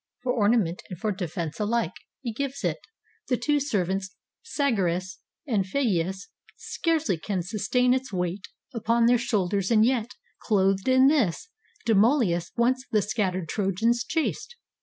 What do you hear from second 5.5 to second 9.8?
Phegeus scarcely can sustain its weight Upon their shoulders;